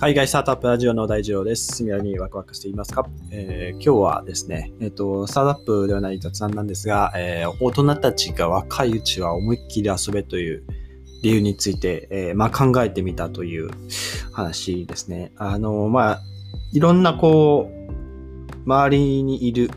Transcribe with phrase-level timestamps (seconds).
[0.00, 1.76] 海外スタートアップラジオの大二郎です。
[1.76, 10.64] すみにワクワクしていますか、えー、今日はですね、えっ、ー、と、スタートアップではない雑談なんですが、えー、大人たちが若いうちは思いっきり遊べという
[11.22, 13.68] 理由について、えまあ、考えてみたという
[14.32, 15.32] 話ですね。
[15.36, 16.20] あの、まあ、
[16.72, 19.70] いろんなこう、周りにいる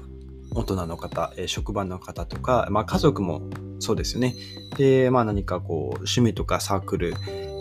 [0.55, 3.41] 大人の方、え職場の方とか、まあ、家族も
[3.80, 4.35] そうですよね。
[4.77, 7.13] で、まあ何かこう、趣味とかサークル、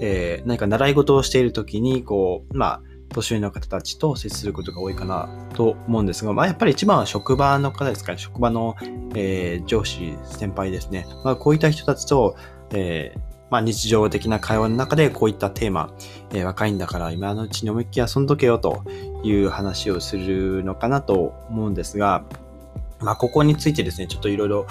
[0.04, 8.18] えー、何か習い事をしているときに、こう、まあ、年上の方たちと接することが多いかなと思うんですが、まあ、やっぱり一番は職場の方ですかね。
[8.18, 8.74] 職場の、
[9.14, 11.06] えー、上司、先輩ですね。
[11.24, 12.36] まあ、こういった人たちと、
[12.72, 13.20] えー、
[13.50, 15.94] まあ、日常的な会話の中でこういったテーマ、
[16.32, 18.82] えー、若いんだから今のうちに思いっきり遊んどけよと
[19.22, 22.24] いう話をするのかなと思うんですが、
[23.02, 24.66] まあ、ここについてですね、ちょっといろいろ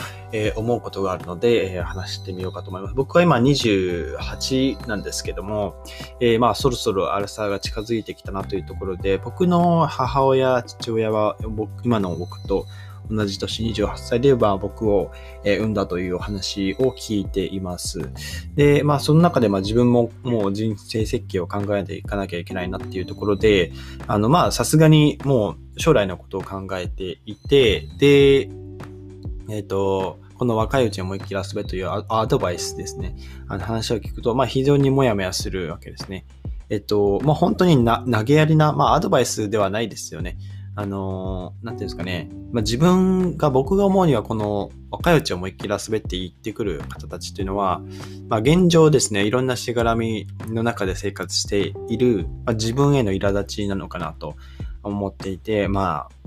[0.55, 2.93] 思うことがあるので、えー、話してみようかと思います。
[2.93, 5.75] 僕は今28なんですけども、
[6.19, 12.65] えー、まあ、そろそろアルサーが近づいてきたなというところで、僕の母親、父親は僕、今の僕と
[13.11, 15.11] 同じ年28歳で、まあ、僕を、
[15.43, 18.11] 産んだというお話を聞いています。
[18.55, 23.71] で、まあ、その中で、まあ、自分ももう人生設計を考えていかなきゃいけないなっていうところで、
[24.07, 28.49] あの、まあ、さすがにもう将来のことを考えていて、で、
[29.49, 33.15] えっ、ー、と、この若いうちに思いっきり遊べというアドバイスですね。
[33.47, 36.25] あの話を聞くと、まあ、非常にもやもやするわけですね。
[36.69, 40.37] えっと、まあ、本当に投げやりな、まあ、アドバイスではないですよね。
[40.75, 47.81] あのー、なんていうんですかね、まあ、自分が、僕が思うには、この若いうちを思いっきり遊べって言ってくる方たちっていうのは、
[48.29, 54.35] まあ、現状ですね、いろんなしがらみの中で生活している、まあ、自分への苛立ちなのかなと
[54.83, 56.21] 思っていて、まあ、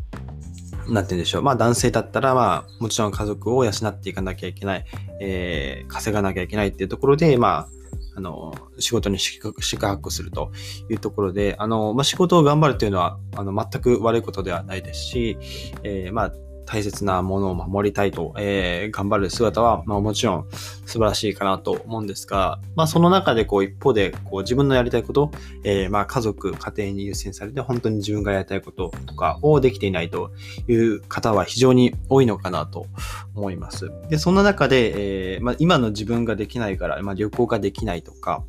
[0.89, 1.43] なんて言うんでしょう。
[1.43, 4.85] まあ男性だったら、まあもちろん家族を養っていかなきゃいけない、
[5.21, 7.69] えー、稼がなきゃいけないっていうところで、まあ
[8.17, 10.53] あの、仕事に宿泊すると
[10.91, 15.39] いうところで、あの、まあ、仕事を頑張るというのは、あの、全く悪いことではないですし、
[15.83, 16.33] えー、まあ、
[16.67, 20.49] 大切なものを守りたいと、えー、頑張る姿は、まあもちろん
[20.87, 25.31] 素晴らしいかなと思うんですが、まあその中でこう一方でこう自分のやりたいこと、
[25.65, 30.33] えー、まあ家族、家庭に優先されて本当に自分がやりたいこととかをできていないと
[30.69, 32.87] いう方は非常に多いのかなと
[33.35, 33.91] 思います。
[34.09, 38.45] で、そんな中で、えー、まあ今の自分ができないから、まあ旅行ができないとか、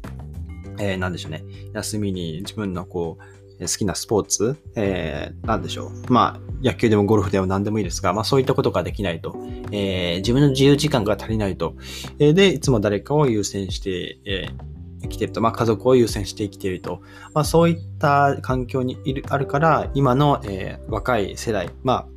[0.80, 1.44] えー、なんでしょうね。
[1.74, 6.12] 休みに自分のこう、好きなスポーツ、えー、なんでしょう。
[6.12, 9.36] まあ、野球でもゴルフでも何でもいいですが、まあそういったことができないと。
[9.72, 11.76] えー、自分の自由時間が足りないと。
[12.20, 15.42] えー、で、いつも誰かを優先して、えー、生きていると。
[15.42, 17.02] まあ家族を優先して生きていると。
[17.34, 22.08] まあそういった環境にいる、あるから、今の、えー、若い世代、まあ、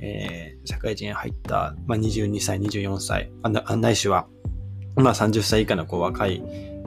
[0.00, 4.26] えー、社会人入った、まあ22歳、24歳、あないしは、
[4.96, 6.42] まあ30歳以下のこう若い、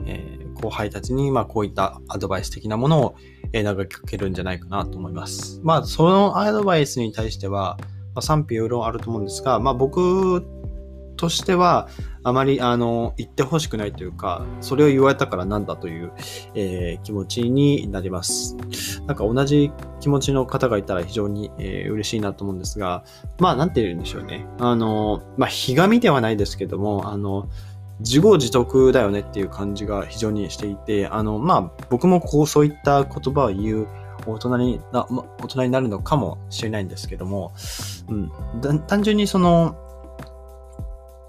[0.06, 3.14] えー後輩たちに、まあ、こういったアドバイス的なものを、
[3.52, 5.60] え投げかけるんじゃないかなと思います。
[5.62, 7.76] まあ、そのアドバイスに対しては、
[8.14, 10.44] まあ、賛否両論あると思うんですが、まあ、僕
[11.16, 11.88] としては、
[12.22, 16.12] あまり、あの、言ってほしくないというか、それを言われたからなんだという、
[16.54, 18.56] えー、気持ちになります。
[19.06, 23.04] なんか同じ気持ちの方がいたら非常に、えー、嬉しいなと思うんですが、
[23.38, 24.46] まあ、なんて言うんでしょうね。
[24.58, 27.48] あの、まあ、ひがみではないですけども、あの、
[28.00, 33.88] 自業自得だよねっていう感じが非常にしていて、あの、まあ、僕もこう、そういった言葉を言う
[34.26, 35.06] 大人にな、
[35.42, 37.52] 大人になるのかもしれないんですけども、
[38.08, 39.76] うん、単純にその、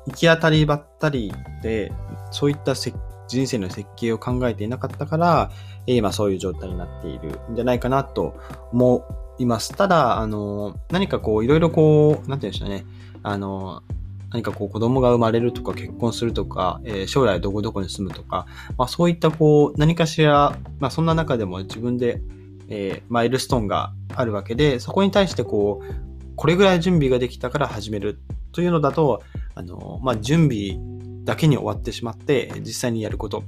[0.08, 1.92] 行き当たりばったりで、
[2.32, 5.52] そういった人生の設計を考えていなかったから、
[5.86, 8.36] 今そういう状態になっているんじゃないかなと
[8.72, 9.06] 思
[9.40, 9.76] います。
[9.76, 12.86] ただ、あの、何かこう、いろいろこう、なんて言うんでしょうね。
[13.24, 13.84] あの、
[14.32, 18.48] 何かこう子供が生まれるとか結婚するとか、えー、将来どこどこに住むとか、
[18.78, 22.22] まあ、そういったこう何かしら、まあ、そんな中でも自分で、
[22.70, 28.20] えー、マイルストーンがあるわけで、そこに対してこう、これぐらい準備ができたから始める
[28.54, 29.22] というのだと、
[29.54, 30.80] あの、まあ、準備
[31.26, 33.44] だけに終わってしまって、実際にやること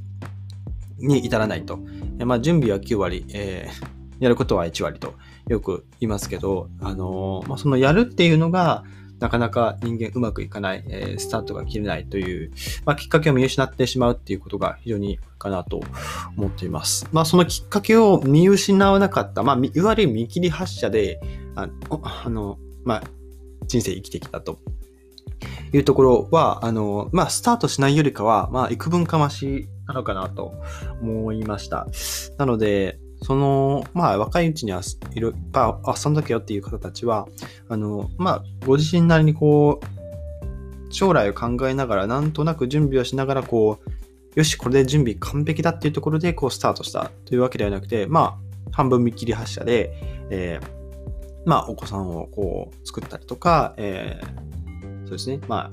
[0.99, 1.79] に至らないと。
[2.25, 3.69] まあ、準備は9割、え、
[4.19, 5.13] やることは1割と
[5.47, 8.83] よく言いますけど、あのまあ、そのやるっていうのが、
[9.23, 12.51] なかなか人間うまくいかない、えー、スタートが切れないという、
[12.85, 15.79] まあ、きっかけを見失ってしまうっていうことが非常にかなと
[16.35, 17.07] 思っています。
[17.13, 21.21] まあ、そのきっかけを見失わなかった、まあ、いわゆる見切り発車で、
[21.55, 21.69] あ
[22.25, 23.03] あの、まあ、
[23.65, 24.59] 人生生きてきたと
[25.71, 30.53] いうところは、あの、まあ、スタートしないよりかは、まあ、幾分かましなのかなと
[31.01, 31.87] 思いました。
[32.37, 34.81] なので、その、まあ、若いうちには
[35.13, 37.27] いろいろ遊んどけよっていう方たちは、
[37.69, 43.89] あの、まあ、ご自身なりにこう、将来を考えながら、なんとなく準備をしながら、こう、
[44.35, 49.93] よし、これで準備完璧だっていうところで、こう、スタートしたというわけではなくて、まあ、半分見切り発車で、
[50.29, 50.83] えー、
[51.45, 55.71] まあ、お子さんをこう作ったりとか、えー、そうですね、まあ、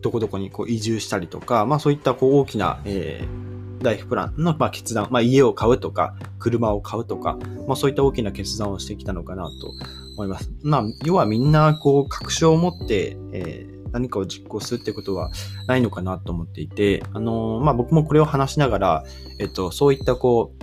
[0.00, 3.51] どこどこにこう移住したりとか、まあそういったこう大きな、えー、
[3.82, 9.72] ライフプランのま決断、まあ家を買うとか、車を買うとか、まあそういった大きな決断をしてきたのかなと
[10.16, 10.50] 思います。
[10.62, 15.30] まあ、要はみんなこう確証を持って、えー何かを実行するってことは
[15.66, 19.04] ないのかなと思っていて、あのー、まあ、僕もこれを話しながら、
[19.38, 20.54] えっと、そういったこ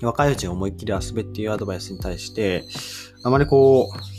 [0.00, 2.64] う、若いうちに思いっきり遊べっていうアドバイスに対して、
[3.24, 4.16] あまりこう、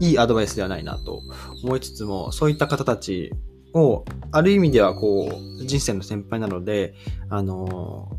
[0.00, 1.22] いいアドバイスではないなと
[1.62, 3.32] 思いつつも、そういった方たち
[3.74, 5.30] を、ある意味ではこ
[5.60, 6.94] う、人生の先輩なので、
[7.28, 8.10] あの、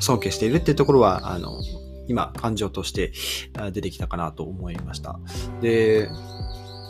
[0.00, 1.60] 尊敬しているっていうところは、あの、
[2.08, 3.12] 今、感情として
[3.72, 5.18] 出てきたかなと思いました。
[5.60, 6.08] で、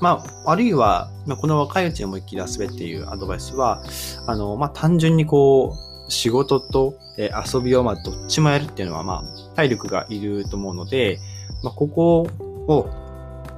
[0.01, 3.83] まあ、あるいは、ま、この若いうちに思いっきり遊べっていうアドバイスは、
[4.27, 5.75] あの、まあ、単純にこ
[6.09, 11.19] う、仕事と、遊びを、ま、どっちもやるっていうのは、まあ、体力がいると思うので、
[11.63, 12.29] まあ、ここ
[12.69, 12.89] を、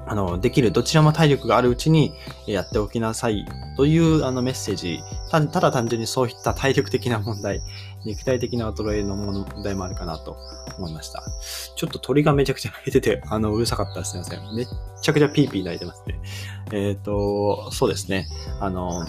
[0.08, 2.14] あの、できる、どちらも体力があるうちに
[2.46, 3.46] やっておきなさい
[3.76, 5.00] というあのメッセージ
[5.30, 7.60] た、ただ単純にそういった体力的な問題、
[8.06, 10.36] 肉体的な衰えの問題もあるかなと
[10.78, 11.22] 思いました。
[11.76, 14.54] ちょっと鳥がめちゃくちゃ鳴いてて、 あの、うるさかったらすいません。
[14.54, 14.66] めっ
[15.02, 16.18] ちゃくちゃピーピー鳴いてますね。
[16.72, 18.26] えっ、ー、と、そうですね。
[18.60, 19.04] あの、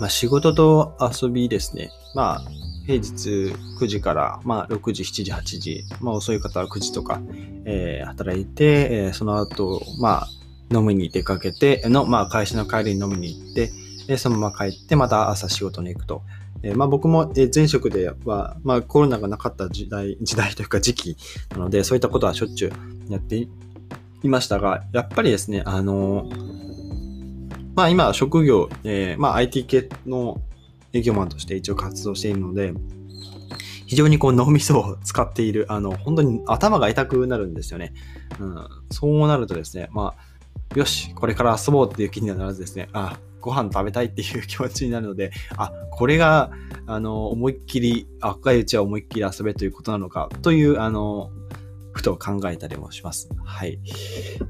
[0.00, 1.90] まあ、仕事と遊びですね。
[2.14, 2.42] まあ、
[2.86, 7.20] 平日9時から、まあ、6時、7時、8時、まあ、遅い方は9時とか、
[7.64, 10.28] えー、働いて、えー、その後、まあ、
[10.76, 13.72] 飲みに出かけて、の、まあ、会社の帰りに飲みに行って、
[14.08, 16.22] えそのまま帰って、また朝仕事に行くと。
[16.64, 21.16] えー、まあ、僕も、え前職では、まあ、コロナがなかった時代、時代というか時期
[21.50, 22.72] なので、そういったことはしょっちゅう
[23.12, 23.36] やって
[24.22, 26.28] いましたが、やっぱりですね、あの
[27.74, 30.40] まあ今、職業、えー、まあ IT 系の
[30.92, 32.74] 営業マンとして一応活動しているので、
[33.86, 37.92] 非常にこう脳みそを使っている、あの、本当に頭が痛くなるんですよね。
[38.40, 46.52] うん、そうなるとですね、まあ、よし、これから遊ぼうっていう気にはならずですね、あ、ご飯食べたいっていう気持ちになるので、あ、これが、
[46.86, 51.30] あの、思いっきり、若いうちは思いっきり遊べということなのか、という、あの、
[51.92, 53.28] ふと考えたりもします。
[53.44, 53.78] はい。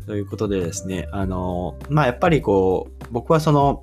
[0.06, 3.83] ということでですね、あの、まあ、やっぱりこう、僕はその、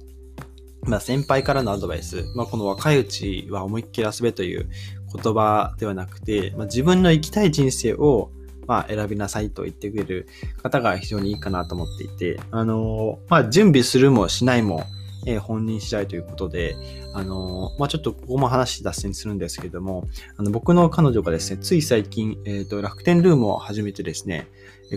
[0.90, 4.70] まあ、先輩からのアドバイス、まあ、この若いうちは思いっきり遊べという
[5.14, 8.32] 言葉ではなくて、まあ、自分の生きたい人生を
[8.68, 10.28] まあ、選びなさいと言ってくれる
[10.62, 14.84] 方が非常にいいかなと思っていて、あのまあ、準備するもしないも、
[15.26, 16.76] えー、本人次第ということで、
[17.14, 20.08] あのまあ、ちょっとここも話脱線するんですけども、
[20.38, 24.48] あの僕の彼女がですね、つい最近、えっ、と、楽天ルームを始めてですね、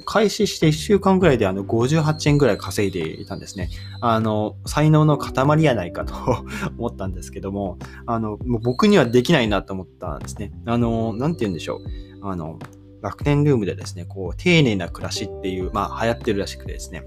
[0.04, 3.68] 開始して1週間ぐらいであの58円ぐらい稼いでいたんですね。
[4.00, 6.14] あの、才能の塊やないかと
[6.78, 10.52] 思ったんですけども、あの、もう僕にはできないなと思ったんですね。
[10.64, 11.80] あの、なんて言うんでしょう。
[12.22, 12.58] あの、
[13.02, 17.02] 楽天ルームでですね、こう、丁寧な暮らしっていう、まあ、流行ってるらしくてですね。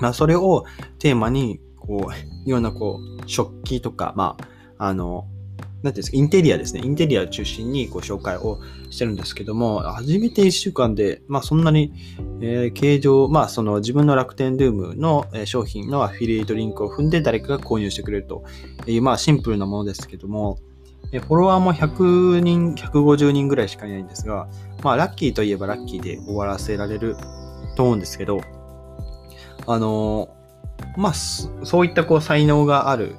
[0.00, 0.64] まあ、それを
[0.98, 1.60] テーマに、
[1.90, 4.36] こう、いろんなこう、食器とか、ま
[4.78, 5.26] あ、あの、
[5.82, 6.82] なんていうんですか、インテリアですね。
[6.84, 8.60] インテリアを中心にご紹介を
[8.90, 11.92] してるんですけども、初めて1週間で、まあそんなに、
[12.40, 18.44] えー、形状、まあその自分の楽天ルームの商品のアフィリエイトリンクを踏んで誰かが購入してくれると
[18.86, 20.58] いう、まあシンプルなものですけども、
[21.10, 24.48] フォロワーも100人、150人ぐらいしかいないんですが、
[24.82, 27.16] まあラッキーといえばラッキーで終わらせられる
[27.76, 28.40] と思うんですけど、
[29.66, 30.39] あのー、
[31.00, 33.16] まあそういったこう才能がある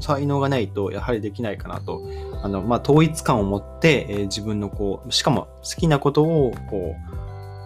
[0.00, 2.02] 才能がないとやはりできないかなと、
[2.42, 6.94] あの、まあ、統一感を持って、えー、自分のこう、しかも好きなことを、こ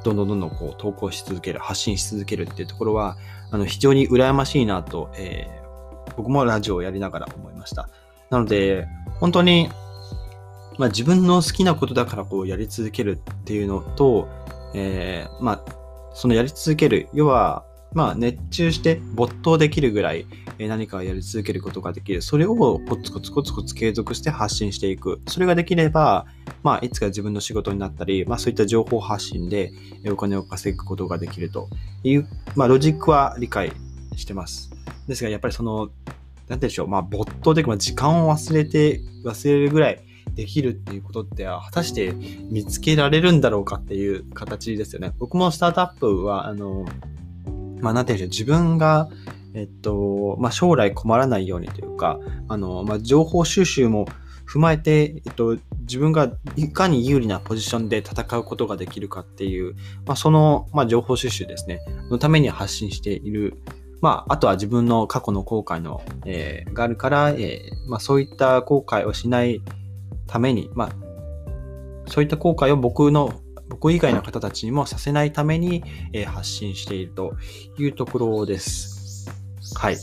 [0.02, 3.16] う、どんどんどんどんこう投稿し続ける、発信し続けるっていうところは、
[3.50, 7.88] あの、非常に羨ましいなと、えー、僕もラジオをやりながら思いました。
[8.30, 8.86] なので、
[9.20, 9.68] 本当に、
[10.78, 14.28] まあ、自分の好きなことだからこうやり続けるっていうのと、
[14.74, 15.64] えー、まあ、
[16.14, 20.26] そのやり続ける、要は、まあ、熱中して没頭できるぐらい
[20.58, 22.20] 何かをやり続けることができる。
[22.22, 25.20] それをコツコツコツコツ継続して発信していく。
[25.26, 26.26] それができれば、
[26.62, 29.72] まあ、いつか自分の仕事になったり、まあ、そういった情報発信で
[30.10, 31.68] お金を稼ぐことができると
[32.04, 33.72] いう、まあ、ロジックは理解
[34.16, 34.70] してます。
[35.06, 35.88] ですが、やっぱりその、
[36.48, 40.02] なんてでしょう、まあ、没頭で、まあ、時間を忘れて、忘れるぐらい
[40.34, 42.12] できるっていうことって、果たして
[42.50, 45.14] 見つけられるんだろうかっていう形ですよね。
[45.18, 46.84] 僕もスタートアップは、あの、
[47.80, 49.08] まあ、なんていうんでしょう、自分が、
[49.54, 52.18] えっと、まあ、将来困らないようにというか、
[52.48, 54.06] あの、まあ、情報収集も
[54.46, 59.74] 踏まえて、えっと、自分がいかに有利なポジションで戦うことができるかっていう、
[60.06, 61.80] まあ、その、まあ、情報収集ですね、
[62.10, 63.54] のために発信している。
[64.00, 69.60] まあ、あとは自分の過去の後悔の、えー、があるから、えー、まあ、そういった後悔をしない
[70.28, 70.90] ために、まあ、
[72.06, 77.34] そういった後悔を僕の僕以外の方たちにもさせないために、えー、発信していると
[77.78, 79.30] いうところです。
[79.74, 79.96] はい。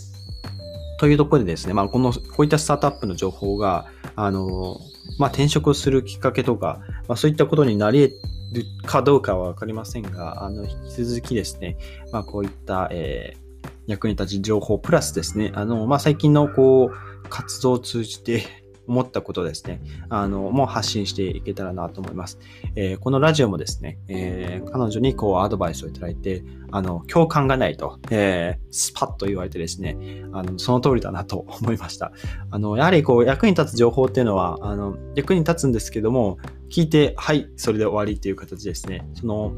[1.00, 4.80] というところでですね、まあ、この、こういったスタートアップの情報が、あの、
[5.20, 8.10] まあ、転職するきっかけとか、まあ、そういったことになり
[8.54, 11.78] 得るかどうかはわかりませんが、あの、引き続きですね、
[12.12, 18.44] まあ、こういった、えー、役に立ち情報プラスですね、あの、まあ、最近のこう、活動を通じて、
[18.88, 22.40] 思ったことですね、あの、もう発信していけたらなと思います。
[22.76, 29.98] えー、このラジオもですね、えー、彼女にこうアドバイスをいただいて、あの、共感がないと、えー、スパッと言われてですね、
[30.34, 32.12] あの、その通りだなと思いました。
[32.52, 36.38] あの、やはりこう、役に立つ情報っていうのは、あの、役に立つんですけども、
[36.70, 39.08] 聞いて、はい、それで終わりっていう形ですね。
[39.14, 39.54] その、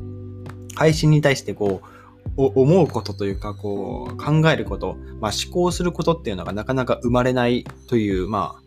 [0.76, 1.98] 配信に対してこう、
[2.38, 8.67] 思うことというか、こう、考えること、まあ、思考することっていうのがなかなか生まれないという、まあ、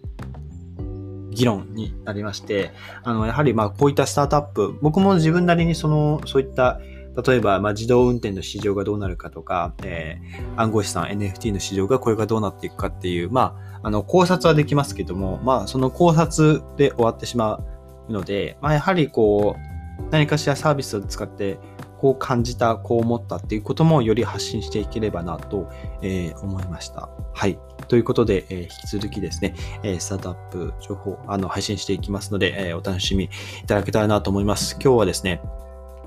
[1.31, 2.73] 議論になりまして、
[3.03, 6.81] あの、やはりまあこういったスタートアップ、僕も自分なりにその、そういった
[7.27, 17.61] 例えば、まあ、自動運転の市場がどうなるかとか、えー、暗号資産 NFT の市場がこれがどうなっていくかっていう、まあ、あの、考察はできますけども、まあ、その考察で終わってしま
[18.09, 21.59] うので、まあ、やはりこう、何かしらサービスを使って、
[21.99, 25.71] こう感じた、こう思ったっていうこともより発信していければなと、
[26.01, 27.11] えー、思いました。
[27.35, 27.59] はい。
[27.91, 33.29] ということで、えー、引き続きですね、えー、スタートアップ情報、あの、配信していきますので、えー、お楽しみい
[33.67, 34.77] ただけたらなと思います。
[34.81, 35.43] 今日はですね、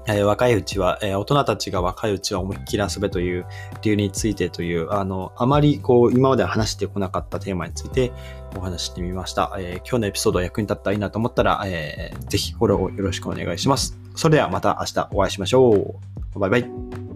[0.08, 3.46] えー、若いうちは、えー、大人たちが若いうちは思いっきり遊べという
[3.82, 8.13] 理由についてという、あの、あまりこう、今まで話してこなかったテーマについて
[8.56, 9.54] お話してみました。
[9.60, 14.00] えー、今日のエピソード役に立ったらいいなと思ったら、えー、ぜひフォローをよろしくお願いします。
[14.16, 16.00] それではまた明日お会いしましょ
[16.34, 16.40] う。
[16.40, 17.12] バイバイ。